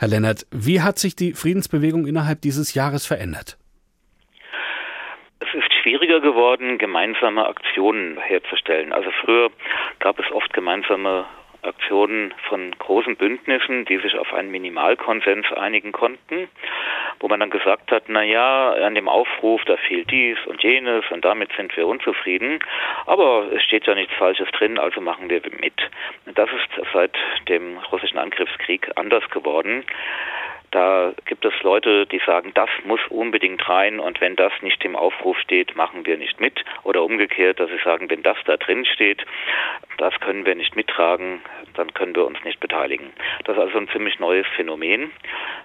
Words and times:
Herr 0.00 0.08
Lennart, 0.08 0.46
wie 0.50 0.80
hat 0.80 0.98
sich 0.98 1.14
die 1.14 1.34
Friedensbewegung 1.34 2.06
innerhalb 2.06 2.40
dieses 2.40 2.72
Jahres 2.72 3.06
verändert? 3.06 3.58
Es 5.40 5.52
ist 5.52 5.70
schwieriger 5.82 6.20
geworden, 6.20 6.78
gemeinsame 6.78 7.44
Aktionen 7.44 8.16
herzustellen. 8.16 8.94
Also 8.94 9.10
früher 9.22 9.50
gab 9.98 10.18
es 10.18 10.24
oft 10.32 10.54
gemeinsame 10.54 11.26
Aktionen 11.60 12.32
von 12.48 12.70
großen 12.78 13.16
Bündnissen, 13.16 13.84
die 13.84 13.98
sich 13.98 14.16
auf 14.16 14.32
einen 14.32 14.50
Minimalkonsens 14.50 15.52
einigen 15.52 15.92
konnten, 15.92 16.48
wo 17.20 17.28
man 17.28 17.40
dann 17.40 17.50
gesagt 17.50 17.92
hat, 17.92 18.04
na 18.08 18.22
ja, 18.22 18.72
an 18.72 18.94
dem 18.94 19.08
Aufruf, 19.08 19.62
da 19.66 19.76
fehlt 19.76 20.10
dies 20.10 20.38
und 20.46 20.62
jenes 20.62 21.04
und 21.10 21.24
damit 21.24 21.52
sind 21.52 21.76
wir 21.76 21.86
unzufrieden, 21.86 22.58
aber 23.06 23.46
es 23.54 23.62
steht 23.62 23.86
ja 23.86 23.94
nichts 23.94 24.14
Falsches 24.14 24.48
drin, 24.52 24.78
also 24.78 25.00
machen 25.00 25.28
wir 25.28 25.42
mit. 25.60 25.74
Das 26.34 26.48
ist 26.50 26.88
seit 26.92 27.16
dem 27.48 27.78
russischen 27.92 28.18
Angriffskrieg 28.18 28.90
anders 28.96 29.28
geworden. 29.30 29.84
Da 30.70 31.12
gibt 31.24 31.44
es 31.44 31.52
Leute, 31.62 32.06
die 32.06 32.20
sagen, 32.24 32.52
das 32.54 32.70
muss 32.84 33.00
unbedingt 33.08 33.68
rein 33.68 33.98
und 33.98 34.20
wenn 34.20 34.36
das 34.36 34.52
nicht 34.62 34.84
im 34.84 34.94
Aufruf 34.94 35.36
steht, 35.40 35.74
machen 35.74 36.06
wir 36.06 36.16
nicht 36.16 36.40
mit. 36.40 36.64
Oder 36.84 37.02
umgekehrt, 37.02 37.58
dass 37.58 37.70
sie 37.70 37.80
sagen, 37.84 38.08
wenn 38.08 38.22
das 38.22 38.36
da 38.44 38.56
drin 38.56 38.84
steht, 38.84 39.26
das 39.98 40.18
können 40.20 40.46
wir 40.46 40.54
nicht 40.54 40.76
mittragen, 40.76 41.42
dann 41.74 41.92
können 41.92 42.14
wir 42.14 42.24
uns 42.24 42.42
nicht 42.44 42.60
beteiligen. 42.60 43.12
Das 43.44 43.56
ist 43.56 43.62
also 43.62 43.78
ein 43.78 43.88
ziemlich 43.88 44.20
neues 44.20 44.46
Phänomen, 44.54 45.10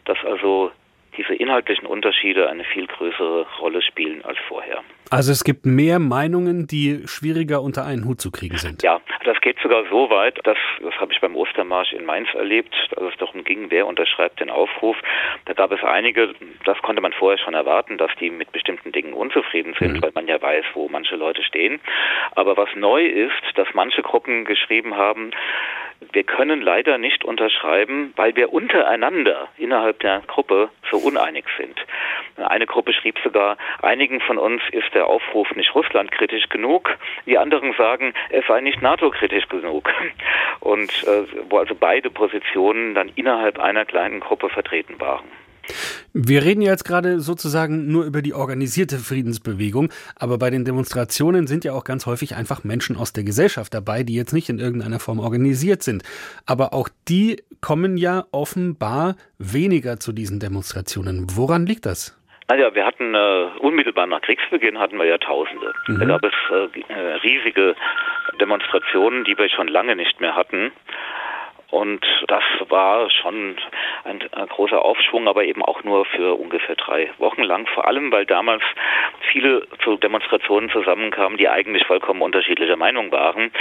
dass 0.05 0.17
also 0.25 0.71
diese 1.17 1.33
inhaltlichen 1.33 1.85
Unterschiede 1.85 2.49
eine 2.49 2.63
viel 2.63 2.87
größere 2.87 3.45
Rolle 3.59 3.81
spielen 3.81 4.23
als 4.23 4.37
vorher. 4.47 4.81
Also 5.11 5.31
es 5.31 5.43
gibt 5.43 5.65
mehr 5.65 5.99
Meinungen, 5.99 6.65
die 6.65 7.03
schwieriger 7.05 7.61
unter 7.61 7.85
einen 7.85 8.05
Hut 8.05 8.19
zu 8.19 8.31
kriegen 8.31 8.57
sind. 8.57 8.81
Ja, 8.81 8.99
das 9.23 9.39
geht 9.41 9.57
sogar 9.61 9.83
so 9.89 10.09
weit, 10.09 10.39
dass, 10.45 10.57
das 10.81 10.93
habe 10.95 11.13
ich 11.13 11.21
beim 11.21 11.35
Ostermarsch 11.35 11.93
in 11.93 12.05
Mainz 12.05 12.27
erlebt, 12.33 12.73
als 12.97 13.13
es 13.13 13.17
darum 13.19 13.43
ging, 13.43 13.69
wer 13.69 13.85
unterschreibt 13.85 14.39
den 14.39 14.49
Aufruf. 14.49 14.97
Da 15.45 15.53
gab 15.53 15.71
es 15.71 15.83
einige, 15.83 16.33
das 16.65 16.77
konnte 16.81 17.01
man 17.01 17.13
vorher 17.13 17.37
schon 17.37 17.53
erwarten, 17.53 17.97
dass 17.97 18.11
die 18.19 18.31
mit 18.31 18.51
bestimmten 18.51 18.91
Dingen 18.91 19.13
unzufrieden 19.13 19.75
sind, 19.79 19.93
mhm. 19.97 20.01
weil 20.01 20.11
man 20.15 20.27
ja 20.27 20.41
weiß, 20.41 20.65
wo 20.73 20.89
manche 20.89 21.15
Leute 21.15 21.43
stehen. 21.43 21.79
Aber 22.35 22.57
was 22.57 22.69
neu 22.75 23.05
ist, 23.05 23.43
dass 23.55 23.67
manche 23.73 24.01
Gruppen 24.01 24.45
geschrieben 24.45 24.95
haben, 24.95 25.31
wir 26.11 26.23
können 26.23 26.61
leider 26.61 26.97
nicht 26.97 27.25
unterschreiben, 27.25 28.13
weil 28.15 28.35
wir 28.35 28.53
untereinander 28.53 29.49
innerhalb 29.57 29.99
der 29.99 30.21
Gruppe 30.27 30.69
so 30.89 30.97
uneinig 30.97 31.45
sind. 31.57 31.77
Eine 32.37 32.65
Gruppe 32.65 32.93
schrieb 32.93 33.17
sogar, 33.23 33.57
einigen 33.81 34.19
von 34.21 34.37
uns 34.37 34.61
ist 34.71 34.93
der 34.93 35.07
Aufruf 35.07 35.51
nicht 35.55 35.73
russlandkritisch 35.75 36.49
genug, 36.49 36.97
die 37.25 37.37
anderen 37.37 37.73
sagen, 37.73 38.13
es 38.29 38.45
sei 38.47 38.61
nicht 38.61 38.81
NATO-kritisch 38.81 39.47
genug. 39.49 39.89
Und 40.59 40.91
äh, 41.03 41.25
wo 41.49 41.57
also 41.57 41.75
beide 41.75 42.09
Positionen 42.09 42.95
dann 42.95 43.11
innerhalb 43.15 43.59
einer 43.59 43.85
kleinen 43.85 44.19
Gruppe 44.19 44.49
vertreten 44.49 44.99
waren. 44.99 45.25
Wir 46.13 46.43
reden 46.43 46.61
ja 46.61 46.71
jetzt 46.71 46.85
gerade 46.85 47.19
sozusagen 47.19 47.91
nur 47.91 48.05
über 48.05 48.21
die 48.21 48.33
organisierte 48.33 48.97
Friedensbewegung, 48.97 49.89
aber 50.15 50.37
bei 50.37 50.49
den 50.49 50.65
Demonstrationen 50.65 51.47
sind 51.47 51.65
ja 51.65 51.73
auch 51.73 51.83
ganz 51.83 52.05
häufig 52.05 52.35
einfach 52.35 52.63
Menschen 52.63 52.97
aus 52.97 53.13
der 53.13 53.23
Gesellschaft 53.23 53.73
dabei, 53.73 54.03
die 54.03 54.15
jetzt 54.15 54.33
nicht 54.33 54.49
in 54.49 54.59
irgendeiner 54.59 54.99
Form 54.99 55.19
organisiert 55.19 55.83
sind. 55.83 56.03
Aber 56.45 56.73
auch 56.73 56.89
die 57.07 57.41
kommen 57.61 57.97
ja 57.97 58.25
offenbar 58.31 59.15
weniger 59.37 59.99
zu 59.99 60.13
diesen 60.13 60.39
Demonstrationen. 60.39 61.27
Woran 61.35 61.65
liegt 61.65 61.85
das? 61.85 62.17
Naja, 62.47 62.75
wir 62.75 62.85
hatten 62.85 63.15
äh, 63.15 63.47
unmittelbar 63.59 64.05
nach 64.05 64.21
Kriegsbeginn 64.21 64.77
hatten 64.77 64.97
wir 64.99 65.05
ja 65.05 65.17
Tausende. 65.17 65.73
Mhm. 65.87 65.99
Da 65.99 66.05
gab 66.05 66.23
es 66.23 66.33
äh, 66.51 66.93
riesige 67.23 67.75
Demonstrationen, 68.39 69.23
die 69.23 69.37
wir 69.37 69.49
schon 69.49 69.67
lange 69.67 69.95
nicht 69.95 70.21
mehr 70.21 70.35
hatten. 70.35 70.71
Und 71.71 72.05
das 72.27 72.43
war 72.69 73.09
schon 73.09 73.55
ein, 74.03 74.21
ein, 74.31 74.47
großer 74.47 74.81
Aufschwung, 74.81 75.27
aber 75.27 75.43
eben 75.43 75.63
auch 75.63 75.83
nur 75.83 76.05
für 76.05 76.35
ungefähr 76.35 76.75
drei 76.75 77.09
Wochen 77.17 77.43
lang. 77.43 77.67
Vor 77.67 77.87
allem, 77.87 78.11
weil 78.11 78.25
damals 78.25 78.63
viele 79.31 79.67
zu 79.83 79.97
Demonstrationen 79.97 80.69
zusammenkamen, 80.69 81.37
die 81.37 81.49
eigentlich 81.49 81.85
vollkommen 81.85 82.21
unterschiedlicher 82.21 82.77
Meinung 82.77 83.11
waren. 83.11 83.51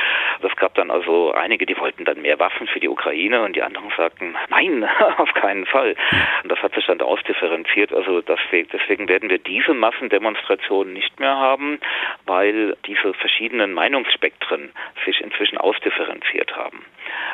Es 0.43 0.55
gab 0.57 0.75
dann 0.75 0.91
also 0.91 1.33
einige, 1.33 1.67
die 1.67 1.79
wollten 1.79 2.05
dann 2.05 2.23
mehr 2.23 2.39
Waffen 2.39 2.67
für 2.67 2.81
die 2.81 2.89
Ukraine 2.89 3.43
und 3.43 3.57
die 3.57 3.63
anderen 3.63 3.91
sagten, 3.97 4.37
nein, 4.51 4.89
auf 5.19 5.33
keinen 5.35 5.67
Fall. 5.67 5.97
Und 6.43 6.53
das 6.53 6.63
hat 6.63 6.75
sich 6.75 6.87
dann 6.87 7.01
ausdifferenziert. 7.01 7.93
Also 7.93 8.21
deswegen, 8.21 8.69
deswegen 8.73 9.09
werden 9.09 9.31
wir 9.31 9.39
diese 9.39 9.75
Massendemonstrationen 9.75 10.93
nicht 10.93 11.19
mehr 11.21 11.37
haben, 11.37 11.79
weil 12.27 12.77
diese 12.87 13.15
verschiedenen 13.15 13.73
Meinungsspektren 13.73 14.73
sich 15.05 15.21
inzwischen 15.21 15.59
ausdifferenziert 15.59 16.55
haben. 16.57 16.85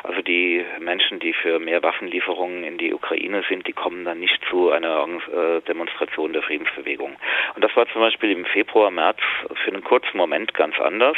Also 0.03 0.21
die 0.21 0.65
Menschen, 0.79 1.19
die 1.19 1.33
für 1.33 1.59
mehr 1.59 1.83
Waffenlieferungen 1.83 2.63
in 2.63 2.77
die 2.77 2.93
Ukraine 2.93 3.43
sind, 3.47 3.67
die 3.67 3.73
kommen 3.73 4.05
dann 4.05 4.19
nicht 4.19 4.39
zu 4.49 4.71
einer 4.71 5.07
äh, 5.07 5.61
Demonstration 5.61 6.33
der 6.33 6.41
Friedensbewegung. 6.41 7.15
Und 7.55 7.63
das 7.63 7.75
war 7.75 7.87
zum 7.87 8.01
Beispiel 8.01 8.31
im 8.31 8.45
Februar, 8.45 8.91
März 8.91 9.19
für 9.63 9.71
einen 9.71 9.83
kurzen 9.83 10.17
Moment 10.17 10.53
ganz 10.53 10.79
anders, 10.79 11.17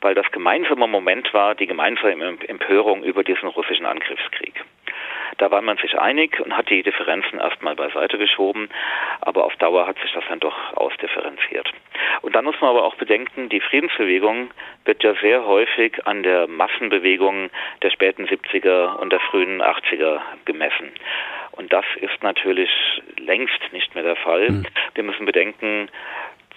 weil 0.00 0.14
das 0.14 0.30
gemeinsame 0.32 0.86
Moment 0.86 1.32
war 1.32 1.54
die 1.54 1.66
gemeinsame 1.66 2.36
Empörung 2.46 3.02
über 3.02 3.24
diesen 3.24 3.48
russischen 3.48 3.86
Angriffskrieg. 3.86 4.54
Da 5.38 5.50
war 5.50 5.62
man 5.62 5.76
sich 5.78 5.98
einig 5.98 6.38
und 6.40 6.56
hat 6.56 6.68
die 6.68 6.82
Differenzen 6.82 7.40
erstmal 7.40 7.74
beiseite 7.74 8.18
geschoben, 8.18 8.68
aber 9.20 9.44
auf 9.44 9.56
Dauer 9.56 9.86
hat 9.86 9.98
sich 9.98 10.12
das 10.12 10.24
dann 10.28 10.40
doch 10.40 10.56
ausdifferenziert. 10.76 11.72
Und 12.20 12.34
dann 12.34 12.44
muss 12.44 12.60
man 12.60 12.70
aber 12.70 12.84
auch 12.84 12.96
bedenken, 12.96 13.48
die 13.48 13.60
Friedensbewegung 13.60 14.50
wird 14.84 15.02
ja 15.02 15.14
sehr 15.20 15.46
häufig 15.46 16.06
an 16.06 16.22
der 16.22 16.46
Massenbewegung 16.46 17.50
der 17.82 17.90
späten 17.90 18.26
70er 18.26 18.96
und 18.96 19.10
der 19.12 19.20
frühen 19.20 19.62
80er 19.62 20.20
gemessen. 20.44 20.90
Und 21.52 21.72
das 21.72 21.84
ist 22.00 22.22
natürlich 22.22 22.70
längst 23.18 23.72
nicht 23.72 23.94
mehr 23.94 24.04
der 24.04 24.16
Fall. 24.16 24.48
Mhm. 24.48 24.66
Wir 24.94 25.04
müssen 25.04 25.26
bedenken, 25.26 25.88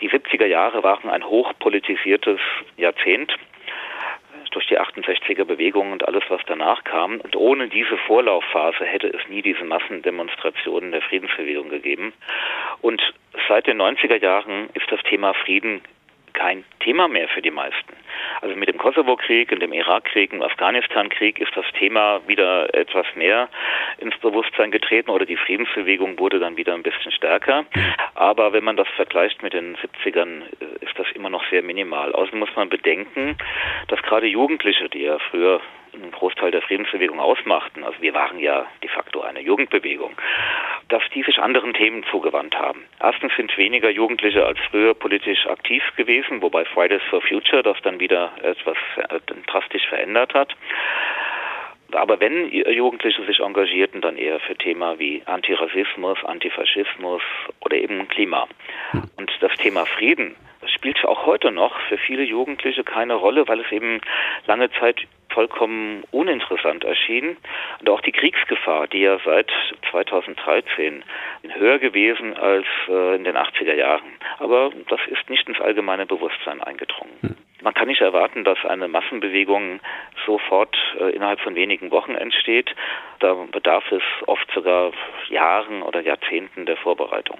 die 0.01 0.09
70er 0.09 0.45
Jahre 0.45 0.83
waren 0.83 1.09
ein 1.09 1.23
hochpolitisiertes 1.23 2.39
Jahrzehnt 2.77 3.33
durch 4.55 4.67
die 4.67 4.79
68er 4.79 5.43
Bewegung 5.43 5.91
und 5.91 6.07
alles, 6.07 6.23
was 6.29 6.41
danach 6.47 6.83
kam. 6.85 7.19
Und 7.19 7.35
ohne 7.35 7.67
diese 7.67 7.97
Vorlaufphase 7.97 8.85
hätte 8.85 9.07
es 9.07 9.27
nie 9.27 9.41
diese 9.41 9.65
Massendemonstrationen 9.65 10.91
der 10.91 11.01
Friedensbewegung 11.01 11.69
gegeben. 11.69 12.13
Und 12.81 13.01
seit 13.49 13.67
den 13.67 13.81
90er 13.81 14.21
Jahren 14.21 14.69
ist 14.73 14.89
das 14.89 15.03
Thema 15.03 15.33
Frieden 15.33 15.81
kein 16.31 16.63
Thema 16.79 17.07
mehr 17.07 17.27
für 17.27 17.41
die 17.41 17.51
meisten. 17.51 17.93
Also 18.45 18.55
mit 18.57 18.69
dem 18.69 18.77
Kosovo-Krieg 18.77 19.51
und 19.51 19.59
dem 19.59 19.73
Irak-Krieg 19.73 20.31
und 20.31 20.43
Afghanistan-Krieg 20.43 21.39
ist 21.39 21.51
das 21.55 21.65
Thema 21.79 22.21
wieder 22.27 22.71
etwas 22.75 23.07
mehr 23.15 23.49
ins 23.97 24.15
Bewusstsein 24.19 24.69
getreten 24.69 25.09
oder 25.09 25.25
die 25.25 25.35
Friedensbewegung 25.35 26.19
wurde 26.19 26.37
dann 26.37 26.55
wieder 26.55 26.75
ein 26.75 26.83
bisschen 26.83 27.11
stärker. 27.11 27.65
Aber 28.13 28.53
wenn 28.53 28.63
man 28.63 28.77
das 28.77 28.87
vergleicht 28.89 29.41
mit 29.41 29.53
den 29.53 29.75
70ern, 29.77 30.43
äh, 30.43 30.85
ist 30.85 30.93
das 30.95 31.07
immer 31.15 31.31
noch 31.31 31.43
sehr 31.49 31.63
minimal. 31.63 32.13
Außerdem 32.13 32.37
muss 32.37 32.55
man 32.55 32.69
bedenken, 32.69 33.35
dass 33.87 33.99
gerade 34.03 34.27
Jugendliche, 34.27 34.89
die 34.89 35.01
ja 35.01 35.17
früher 35.31 35.59
einen 36.01 36.11
Großteil 36.11 36.51
der 36.51 36.61
Friedensbewegung 36.61 37.19
ausmachten, 37.19 37.83
also 37.83 38.01
wir 38.01 38.13
waren 38.13 38.39
ja 38.39 38.65
de 38.83 38.89
facto 38.89 39.21
eine 39.21 39.41
Jugendbewegung, 39.41 40.15
dass 40.89 41.03
die 41.13 41.23
sich 41.23 41.39
anderen 41.39 41.73
Themen 41.73 42.03
zugewandt 42.11 42.55
haben. 42.55 42.85
Erstens 42.99 43.33
sind 43.35 43.57
weniger 43.57 43.89
Jugendliche 43.89 44.45
als 44.45 44.59
früher 44.69 44.93
politisch 44.93 45.45
aktiv 45.47 45.83
gewesen, 45.95 46.41
wobei 46.41 46.65
Fridays 46.65 47.01
for 47.09 47.21
Future 47.21 47.63
das 47.63 47.77
dann 47.83 47.99
wieder 47.99 48.31
etwas 48.41 48.77
äh, 49.09 49.19
drastisch 49.47 49.87
verändert 49.87 50.33
hat. 50.33 50.55
Aber 51.91 52.19
wenn 52.19 52.51
Jugendliche 52.51 53.23
sich 53.25 53.39
engagierten, 53.39 54.01
dann 54.01 54.17
eher 54.17 54.39
für 54.39 54.55
Themen 54.55 54.99
wie 54.99 55.21
Antirassismus, 55.25 56.17
Antifaschismus 56.25 57.21
oder 57.61 57.77
eben 57.77 58.07
Klima. 58.07 58.47
Hm. 58.91 59.03
Und 59.17 59.31
das 59.39 59.53
Thema 59.57 59.85
Frieden 59.85 60.35
spielt 60.67 61.03
auch 61.05 61.25
heute 61.25 61.51
noch 61.51 61.79
für 61.81 61.97
viele 61.97 62.23
Jugendliche 62.23 62.83
keine 62.83 63.15
Rolle, 63.15 63.47
weil 63.47 63.59
es 63.59 63.71
eben 63.71 64.01
lange 64.47 64.71
Zeit 64.71 65.01
vollkommen 65.35 66.03
uninteressant 66.11 66.83
erschien. 66.83 67.37
Und 67.81 67.89
auch 67.89 68.01
die 68.01 68.13
Kriegsgefahr, 68.13 68.87
die 68.87 69.01
ja 69.01 69.19
seit 69.23 69.51
2013 69.91 71.03
höher 71.59 71.77
gewesen 71.77 72.35
als 72.35 72.65
äh, 72.87 73.15
in 73.15 73.25
den 73.25 73.35
80er 73.35 73.75
Jahren. 73.75 74.13
Aber 74.39 74.71
das 74.89 75.01
ist 75.07 75.29
nicht 75.29 75.47
ins 75.47 75.59
allgemeine 75.59 76.05
Bewusstsein 76.05 76.63
eingedrungen. 76.63 77.11
Hm. 77.21 77.35
Man 77.61 77.73
kann 77.73 77.87
nicht 77.87 78.01
erwarten, 78.01 78.43
dass 78.43 78.63
eine 78.63 78.87
Massenbewegung 78.87 79.79
sofort 80.25 80.77
äh, 80.99 81.15
innerhalb 81.15 81.39
von 81.41 81.55
wenigen 81.55 81.91
Wochen 81.91 82.15
entsteht. 82.15 82.73
Da 83.19 83.33
bedarf 83.51 83.91
es 83.91 84.03
oft 84.27 84.49
sogar 84.53 84.91
Jahren 85.29 85.81
oder 85.81 86.01
Jahrzehnten 86.01 86.65
der 86.65 86.77
Vorbereitung. 86.77 87.39